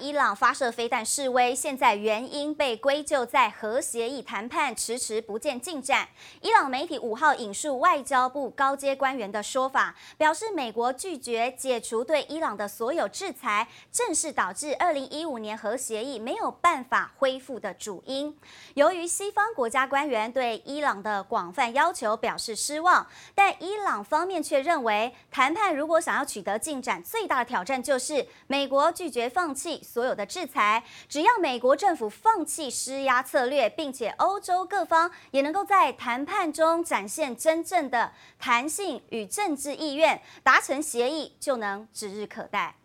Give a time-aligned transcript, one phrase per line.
[0.00, 6.08] 伊朗发射飞弹示威，现在原因被归咎在核协议谈判迟迟不见进展。
[6.40, 18.34] 伊朗媒体五号引述外交部高阶官员的说法，表示美国拒绝解除对伊朗的所有制裁，正是导致二零一五年核协议没有办法恢复的主因。
[18.72, 29.82] 由于西方国家官员对伊朗的广泛要求表示失望，但伊朗方面却认为，谈判如果想要取得进展，最大的挑战就是美国拒绝放弃。
[29.92, 42.79] 所有的制裁，只要美国政府放弃施压策略，并且欧洲各方也能够在谈判中展现真正的弹性与政治意愿，达成协议就能指日可待。